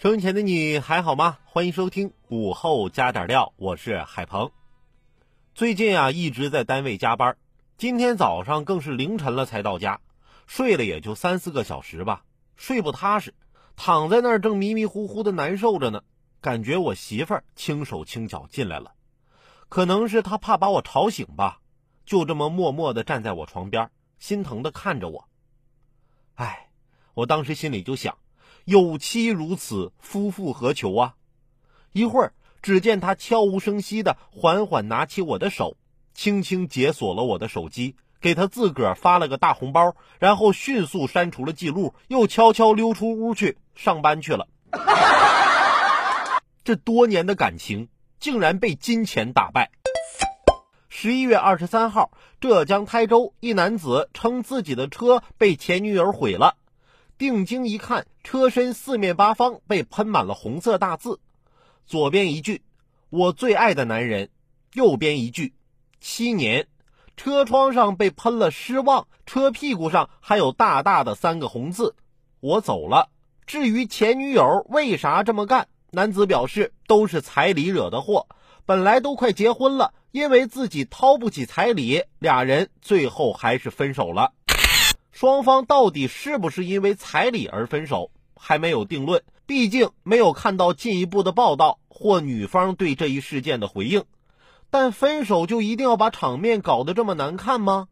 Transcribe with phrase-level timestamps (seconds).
[0.00, 1.38] 收音前的你还好吗？
[1.44, 4.52] 欢迎收听午后加点料，我是海鹏。
[5.56, 7.36] 最近啊，一直在单位加班，
[7.76, 10.00] 今天早上更是凌晨了才到家，
[10.46, 12.22] 睡了也就三四个小时吧，
[12.54, 13.34] 睡不踏实，
[13.74, 16.04] 躺在那儿正迷迷糊糊的难受着呢。
[16.40, 18.92] 感觉我媳妇儿轻手轻脚进来了，
[19.68, 21.58] 可能是她怕把我吵醒吧，
[22.06, 23.90] 就这么默默的站在我床边，
[24.20, 25.28] 心疼的看着我。
[26.36, 26.68] 哎，
[27.14, 28.16] 我当时心里就想。
[28.68, 31.14] 有妻如此，夫复何求啊！
[31.92, 35.78] 一会儿，只见他悄无声息的缓缓拿起我的手，
[36.12, 44.46] 轻轻解锁了我的手机，给他自个儿发了个大红包，然后迅速删除了记录，又悄悄溜出屋去上班去了。
[46.62, 47.88] 这多年的感情
[48.20, 49.70] 竟然被金钱打败。
[50.90, 56.56] 十一月二十三号，浙江台州一男子称自己的车被前女友毁了。
[57.18, 61.18] 定睛一看，车身四面八方被喷满了红色大字，
[61.84, 62.62] 左边一句
[63.10, 64.30] “我最爱的男人”，
[64.74, 65.52] 右边一句
[66.00, 66.68] “七年”。
[67.16, 71.96] 车窗上被喷了“失望”，车屁股上还有大大的三个红字
[72.38, 73.10] “我走了”。
[73.44, 78.28] 至于前女友为啥这么干，男子表示都是彩礼惹的祸。
[78.64, 84.34] 本来都快结婚了，因为自己掏不起彩礼，俩人最后还是分手了。
[85.20, 89.24] 双方到底是不是因为彩礼而分手，还没有定论。
[89.46, 94.04] 毕竟没有看到进一步的报道或女方对这一事件的回应。
[94.70, 97.88] 但分手就一定要把场面搞得这么难看吗？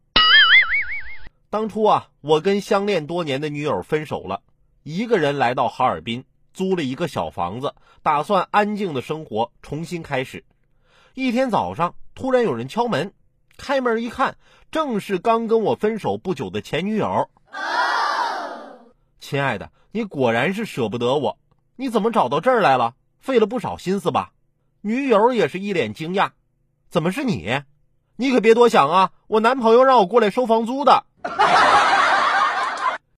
[1.51, 4.43] 当初啊，我跟相恋多年的女友分手了，
[4.85, 6.23] 一个人来到哈尔滨，
[6.55, 10.45] 租了一个小房子，打算安静的生活，重新开始。
[11.15, 13.13] 一天早上，突然有人敲门。
[13.57, 14.37] 开门一看，
[14.71, 17.29] 正是刚跟我分手不久的前女友。
[19.19, 21.39] 亲爱的，你果然是舍不得我，
[21.77, 22.95] 你怎么找到这儿来了？
[23.19, 24.31] 费了不少心思吧？
[24.83, 26.31] 女友也是一脸惊讶，
[26.91, 27.63] 怎么是你？
[28.17, 31.05] 你可别多想啊，我男朋友让我过来收房租的。